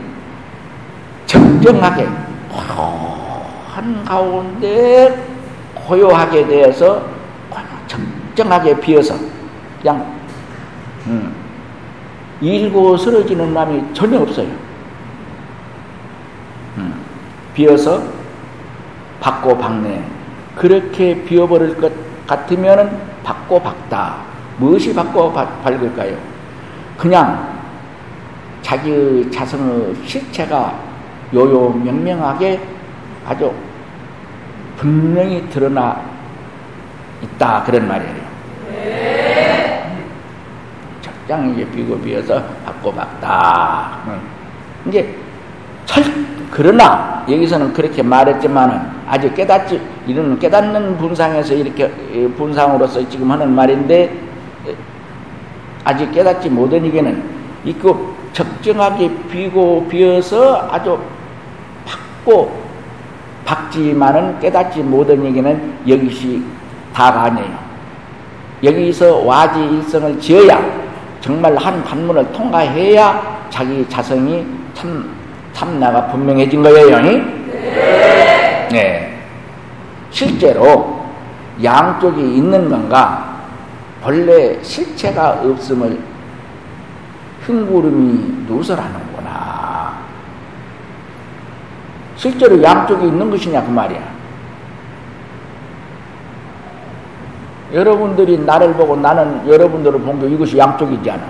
[1.25, 2.08] 정정하게
[3.67, 5.25] 한 가운데
[5.75, 7.03] 고요하게 되어서
[7.88, 9.15] 적정하게 비어서
[9.82, 10.05] 그냥
[11.08, 11.34] 음,
[12.41, 14.47] 일고 쓰러지는 마음이 전혀 없어요.
[16.77, 16.93] 음,
[17.53, 18.03] 비어서
[19.19, 20.03] 받고 박네
[20.55, 21.91] 그렇게 비어버릴 것
[22.27, 24.17] 같으면은 받고 박다.
[24.58, 26.17] 무엇이 받고 밝을까요?
[26.97, 27.59] 그냥
[28.69, 30.79] 자기의 자성의 실체가
[31.34, 32.60] 요요 명명하게
[33.25, 33.51] 아주
[34.77, 35.99] 분명히 드러나
[37.23, 38.15] 있다 그런 말이에요.
[38.71, 39.97] 네.
[41.01, 43.97] 적당히 비고 비어서 받고 박다.
[44.86, 45.17] 이제
[45.86, 46.03] 철
[46.51, 51.89] 그러나 여기서는 그렇게 말했지만은 아직 깨닫지 이런 깨닫는 분상에서 이렇게
[52.38, 54.13] 분상으로서 지금 하는 말인데
[55.84, 57.23] 아직 깨닫지 못한 이게는
[57.65, 61.00] 이그 적정하게 비고 비어서 아주
[61.86, 62.52] 박고
[63.46, 66.44] 박지만은 깨닫지 못한 얘기는 여기시
[66.94, 67.58] 다가 아니에요.
[68.63, 70.63] 여기서 와지 일성을 지어야
[71.22, 75.10] 정말 한 관문을 통과해야 자기 자성이 참
[75.54, 77.02] 참나가 분명해진 거예요.
[77.02, 78.68] 네.
[78.72, 79.24] 네.
[80.12, 81.00] 실제로
[81.63, 83.38] 양쪽이 있는 건가
[84.02, 85.98] 본래 실체가 없음을
[87.50, 89.98] 흉구름이 누설하는구나.
[92.16, 94.20] 실제로 양쪽이 있는 것이냐 그 말이야.
[97.74, 101.24] 여러분들이 나를 보고 나는 여러분들을 본 게 이것이 양쪽이지 않아.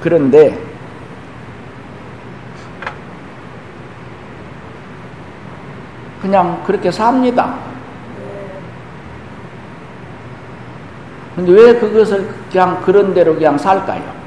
[0.00, 0.58] 그런데
[6.22, 7.56] 그냥 그렇게 삽니다.
[11.36, 14.20] 근데 왜 그것을 그냥 그런 대로 그냥 살까요?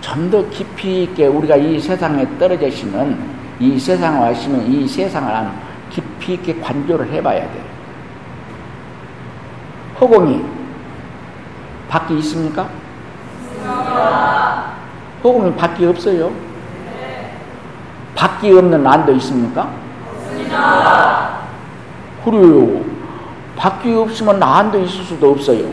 [0.00, 3.18] 좀 더 깊이 있게 우리가 이 세상에 떨어져 있으면
[3.58, 5.48] 이 세상에 와 있으면 이 세상을
[5.90, 7.62] 깊이 있게 관조를 해봐야 돼.
[10.00, 10.44] 허공이
[11.88, 12.68] 밖에 있습니까?
[15.24, 16.30] 허공이 밖에 없어요.
[18.14, 19.70] 밖에 없는 안도 있습니까?
[22.24, 22.95] 그래요.
[23.56, 25.66] 밖에 없으면 안도 있을 수도 없어요.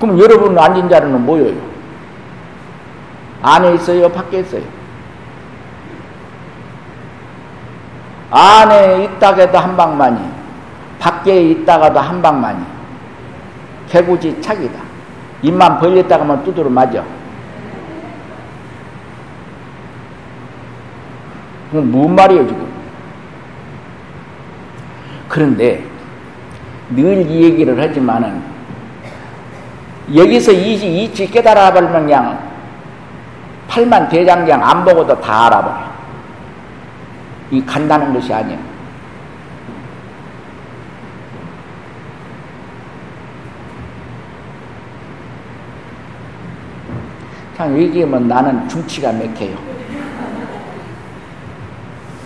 [0.00, 1.56] 그럼 여러분 앉은 자리는 뭐예요?
[3.42, 4.08] 안에 있어요?
[4.10, 4.62] 밖에 있어요?
[8.30, 10.20] 안에 있다가도 한 방만이,
[10.98, 12.58] 밖에 있다가도 한 방만이.
[13.88, 14.80] 개구지 착이다.
[15.42, 17.04] 입만 벌렸다가 하면 두드러 맞아.
[21.70, 22.66] 그건 무슨 말이에요, 지금?
[25.28, 25.95] 그런데
[26.90, 28.42] 늘 이 얘기를 하지만은
[30.14, 32.38] 여기서 이, 이치 깨달아 버리면 그냥
[33.68, 35.86] 팔만 대장경 안 보고도 다 알아버려.
[37.50, 38.58] 이 간다는 것이 아니야.
[47.56, 49.56] 참 얘기하면 나는 중치가 맥혀요.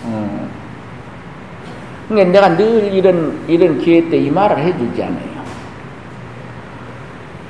[0.03, 0.49] 어.
[2.11, 5.31] 그러니까 내가 늘 이런, 이런 기회 때 이 말을 해주지 않아요.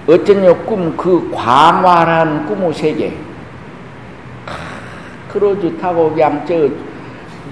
[0.08, 3.13] 어쩐요 꿈, 그 광활한 꿈의 세계.
[5.30, 6.67] 크루즈 타고 그냥 저,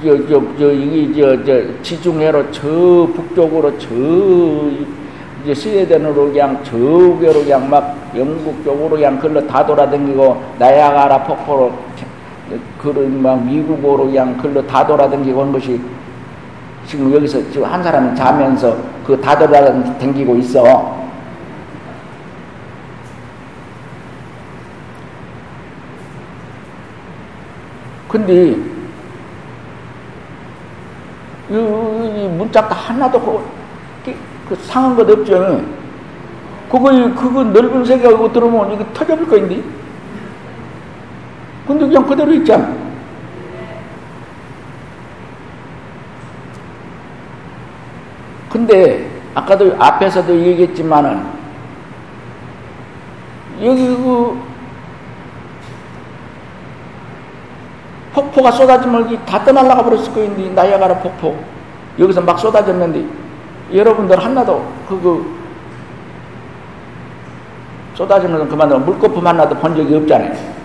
[0.03, 2.61] 저, 저, 저, 이게 저, 저, 지중해로 저
[3.15, 3.87] 북쪽으로 저,
[5.43, 11.71] 이제 스웨덴으로 그냥 저기로 그냥 막 영국 쪽으로 그냥 걸러 다 돌아다니고 나야가라 폭포로
[12.81, 15.79] 그런 막 미국으로 그냥 걸러 다 돌아다니고 한 것이
[16.89, 18.75] 지금 여기서 지금 한 사람이 자면서
[19.05, 20.97] 그 다 돌아다니고 있어.
[28.07, 28.33] 근데
[31.51, 33.19] 이, 이 문짝도 하나도
[34.03, 34.15] 그,
[34.49, 35.61] 그 상한 것 없죠.
[36.71, 39.61] 그거 그거 넓은 세계가 들어오면 이거 터져볼 거인데.
[41.67, 42.78] 근데 그냥 그대로 있잖아.
[48.59, 51.23] 근데 아까도 앞에서도 얘기했지만은
[53.63, 54.37] 여기 그
[58.13, 61.41] 폭포가 쏟아지면 다 떠날라가 버렸을 거인데 나야가라 폭포
[61.97, 63.05] 여기서 막 쏟아졌는데
[63.73, 65.23] 여러분들 하나도 그거
[67.95, 70.58] 쏟아지면서 그만두면 물거품 하나도 본 적이 없잖아요.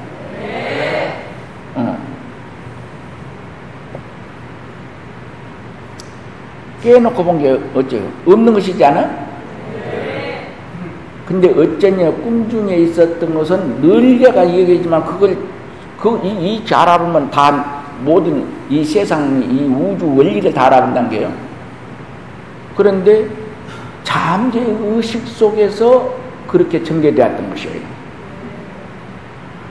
[6.85, 8.03] 깨놓고 본 게 어째요?
[8.26, 9.01] 없는 것이지 않아?
[9.01, 10.53] 네.
[11.26, 15.37] 근데 어쩌냐 꿈 중에 있었던 것은 늘 내가 얘기하지만 그걸
[15.99, 21.32] 그, 이, 이 잘알으면 다 모든 이 세상, 이 우주 원리를 다 알아본다는 게요.
[22.76, 23.26] 그런데
[24.03, 26.12] 잠재 의식 속에서
[26.47, 27.95] 그렇게 전개되었던 것이에요.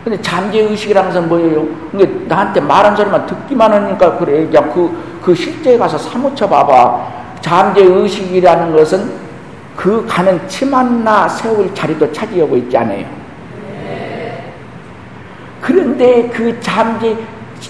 [0.04, 1.68] 근데 잠재 의식이라는 것은 뭐예요?
[1.92, 4.46] 근데 나한테 말한 소리만 듣기만 하니까 그래.
[4.48, 4.92] 그냥 그,
[5.24, 7.08] 그 실제에 가서 사무쳐 봐봐.
[7.42, 9.12] 잠재 의식이라는 것은
[9.76, 13.06] 그 가는 치만나 세울 자리도 차지하고 있지 않아요.
[15.62, 17.16] 그런데 그 잠재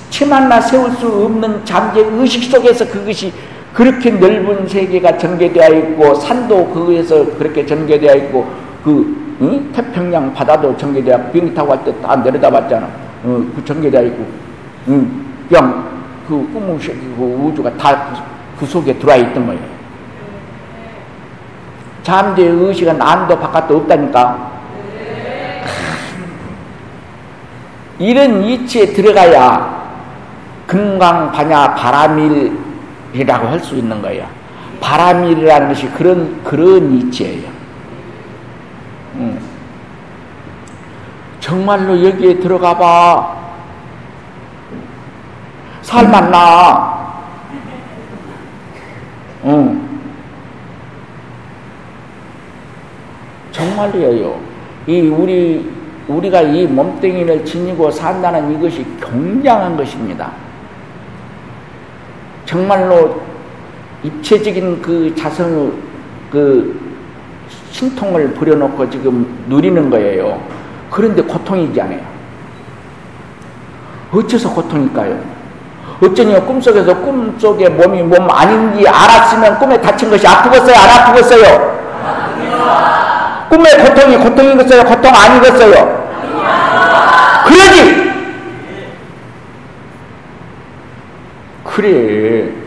[0.10, 3.32] 치만나 세울 수 없는 잠재 의식 속에서 그것이
[3.74, 8.47] 그렇게 넓은 세계가 전개되어 있고 산도 그에서 그렇게 전개되어 있고
[8.84, 9.72] 그 응?
[9.74, 12.86] 태평양 바다도 전개되어 비행기 타고 갈 때 다 내려다 봤잖아.
[13.24, 14.26] 어, 그 전개되어 있고
[14.89, 15.26] 응?
[15.49, 15.93] 그냥
[16.28, 18.21] 그 꿈을 그 우주가 다그
[18.59, 19.61] 그 속에 들어와 있던 거예요.
[22.03, 24.51] 잠재 의식은 안도 바깥도 없다니까.
[27.99, 29.84] 이런 이치에 들어가야
[30.67, 34.28] 금강 반야 바람일이라고 할 수 있는 거예요.
[34.82, 37.49] 바람일이라는 것이 그런 그런 이치예요.
[39.15, 39.39] 음.
[41.39, 43.43] 정말로 여기에 들어가 봐.
[45.84, 47.03] 살만나.
[49.45, 49.89] 응.
[53.51, 54.39] 정말로요.
[54.88, 55.71] 이 우리
[56.07, 60.31] 우리가 이 몸뚱이를 지니고 산다는 이것이 굉장한 것입니다.
[62.45, 63.21] 정말로
[64.03, 65.71] 입체적인 그 자성의
[66.29, 66.79] 그
[67.71, 70.41] 신통을 부려놓고 지금 누리는 거예요.
[70.89, 72.01] 그런데 고통이지 않아요.
[74.11, 75.32] 어째서 고통일까요?
[76.02, 80.76] 어쩌니 꿈속에서 꿈속에 몸이 몸 아닌지 알았으면 꿈에 다친 것이 아프겠어요?
[80.76, 81.74] 안 아프겠어요?
[83.50, 84.84] 꿈의 고통이 고통이겠어요?
[84.84, 86.04] 고통 아니겠어요?
[87.46, 88.14] 그러지!
[91.64, 92.64] 그래.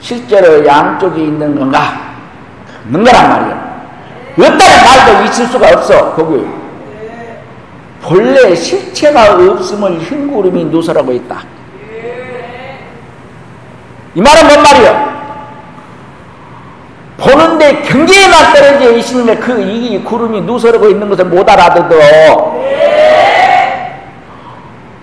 [0.00, 2.14] 실제로 양쪽이 있는 건가?
[2.84, 3.67] 없는 거란 말이야.
[4.44, 6.46] 없다는 말도 있을 수가 없어, 거기.
[8.02, 11.42] 본래 실체가 없음을 흰구름이 누설하고 있다.
[14.14, 15.18] 이 말은 뭔 말이야?
[17.18, 21.88] 보는데 경계에만 떨어져 있으면 그이 구름이 누설하고 있는 것을 못 알아듣어.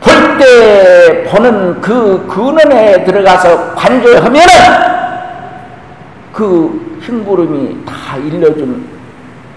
[0.01, 4.53] 볼 때 보는 그 근원에 들어가서 관조하면은
[6.31, 8.85] 그 흰구름이 다 일러준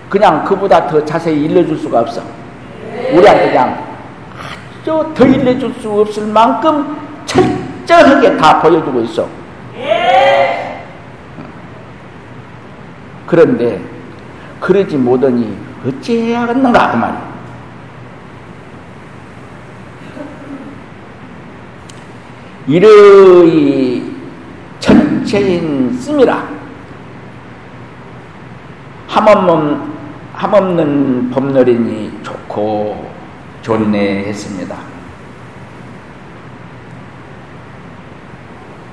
[0.08, 2.22] 그냥 그보다 더 자세히 일러줄 수가 없어.
[3.12, 3.84] 우리한테 그냥
[4.80, 6.96] 아주 더 일러줄 수 없을 만큼
[7.26, 9.28] 철저하게 다 보여주고 있어.
[13.26, 13.80] 그런데
[14.60, 15.56] 그러지 못하니
[15.86, 17.28] 어찌해야겠는가 그 말이야.
[22.66, 24.16] 이러이
[24.78, 26.48] 전체인 씀이라
[29.08, 29.97] 함없는,
[30.38, 33.10] 함없는 법놀이니 좋고
[33.62, 34.76] 좋네 했습니다.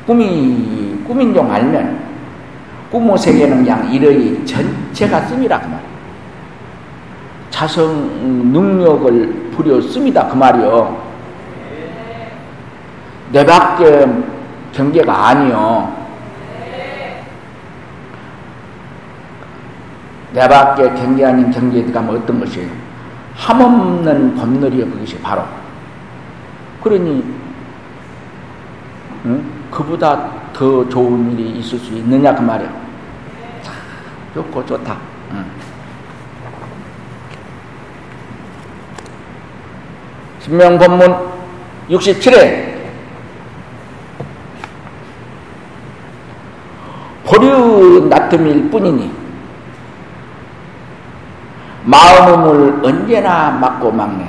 [0.07, 2.03] 꿈이 꿈인 줄 알면
[2.91, 5.95] 꿈의 세계는 그냥 이러이 전체가 씀이라 그 말이에요.
[7.51, 11.05] 자성 능력을 부려 씁니다 그 말이요.
[13.31, 14.07] 내 밖에
[14.73, 16.04] 경계가 아니요.
[20.35, 22.69] 내 밖에 경계 아닌 경계에 가면 어떤 것이에요?
[23.35, 25.45] 함없는 법놀이요 그것이 바로.
[26.83, 27.23] 그러니
[29.23, 29.45] 응?
[29.71, 32.69] 그보다 더 좋은 일이 있을 수 있느냐 그 말이야.
[34.33, 34.97] 좋고 좋다.
[35.31, 35.45] 응.
[40.41, 41.15] 신명법문
[41.89, 42.75] 67회
[47.23, 49.24] 보류 놔뜸일 뿐이니
[51.85, 54.25] 마음을 언제나 막고 막네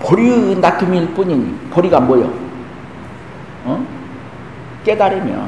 [0.00, 2.32] 보류 놔뜸일 뿐이니 보리가 뭐요?
[3.64, 3.84] 어?
[4.84, 5.46] 깨달으며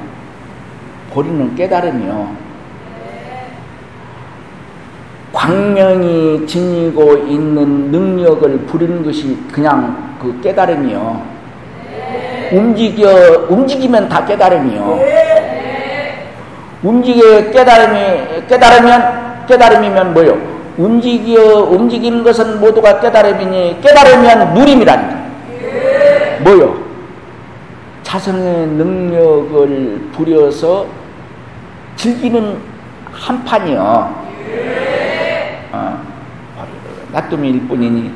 [1.12, 2.28] 보리는 깨달으며
[5.32, 11.22] 광명이 지니고 있는 능력을 부리는 것이 그냥 그 깨달음이요.
[12.52, 15.00] 움직여 움직이면 다 깨달음이요.
[16.82, 20.51] 움직여 깨달음이 깨달으면 깨달음이면 뭐요?
[20.76, 25.22] 움직여 움직이는 것은 모두가 깨달음이니 깨달으면 누림이라니까.
[26.44, 26.82] 뭐요?
[28.02, 30.86] 자성의 능력을 부려서
[31.96, 32.58] 즐기는
[33.12, 34.22] 한 판이요.
[35.72, 36.12] 어.
[37.12, 38.12] 놔둠일 뿐이니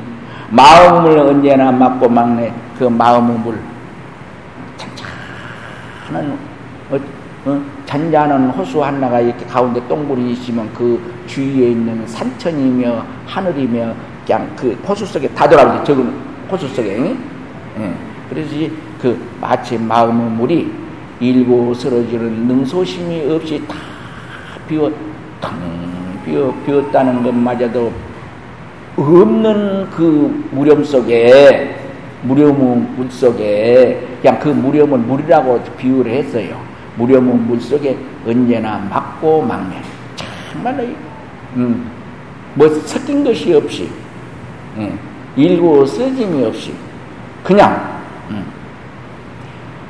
[0.49, 3.59] 마음을 언제나 맞고 막내 그 마음의 물
[4.77, 6.37] 잔잔한
[6.89, 6.99] 어,
[7.45, 13.93] 어, 잔잔한 호수 하나가 이렇게 가운데 똥굴이 있으면 그 주위에 있는 산천이며 하늘이며
[14.25, 16.13] 그냥 그 호수 속에 다 돌아오지 적은
[16.51, 17.15] 호수 속에
[17.79, 17.93] 예.
[18.29, 18.55] 그래서
[19.01, 20.69] 그 마치 마음의 물이
[21.21, 23.75] 일고 쓰러지는 능소심이 없이 다
[24.67, 24.91] 비워
[25.39, 25.51] 텅
[26.25, 27.91] 비어 비었다는 것마저도
[28.97, 31.79] 없는 그 무렴 속에
[32.23, 36.66] 무렴의 물 속에 그냥 그 무렴을 물이라고 비유를 했어요.
[36.97, 39.81] 무렴의 물 속에 언제나 막고 막내
[40.51, 40.83] 정말로
[41.55, 41.89] 음,
[42.55, 43.89] 뭐 섞인 것이 없이
[44.77, 44.93] 예,
[45.35, 46.73] 일고 쓰짐이 없이
[47.43, 48.45] 그냥 음,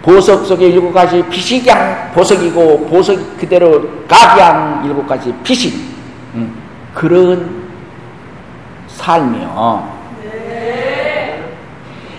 [0.01, 5.73] 보석 속에 일곱 가지 그냥 보석이고 보석 그대로 각양 일곱 가지 빛이
[6.35, 6.53] 음,
[6.93, 7.67] 그런
[8.87, 9.97] 삶이요.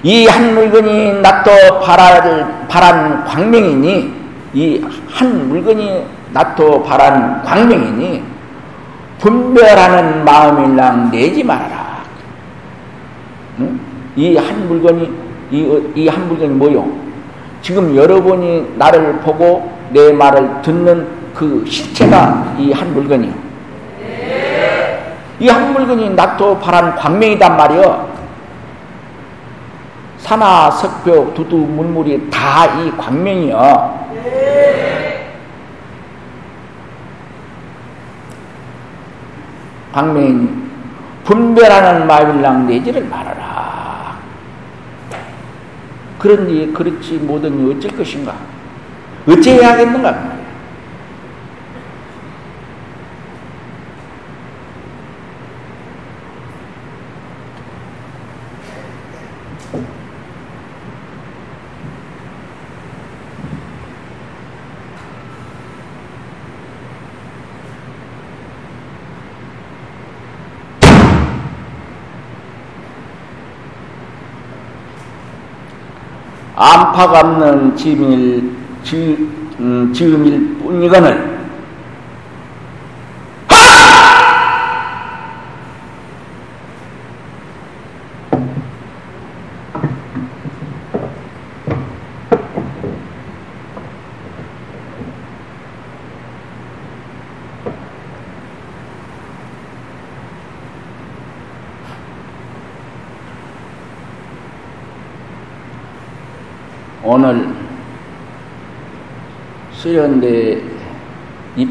[0.05, 4.15] 이 한 물건이 낫도 바랄, 바란 광명이니,
[4.55, 8.23] 이 한 물건이 낫도 바란 광명이니,
[9.19, 11.99] 분별하는 마음일랑 내지 말아라.
[13.61, 13.81] 응?
[14.17, 15.11] 이한 물건이,
[15.51, 16.87] 이 한 물건이 뭐요?
[17.63, 23.33] 지금 여러분이 나를 보고 내 말을 듣는 그 실체가 이 한 물건이요.
[25.41, 28.09] 이한 물건이 낫도 바란 광명이단 말이여.
[30.19, 33.98] 산하, 석벽, 두두, 물물이 다 이 광명이여.
[39.93, 40.49] 광명이
[41.25, 44.17] 분별하는 마일랑 내지를 말하라.
[46.19, 48.35] 그런지 그렇지 못하니 어쩔 것인가?
[49.29, 50.28] 어찌해야 하겠는가?
[77.05, 78.51] 없는 지밀,
[78.83, 79.29] 지,
[79.61, 81.28] 음, 지음일 뿐이거늘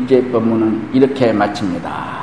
[0.08, 2.17] 입제 법문은 이렇게 마칩니다.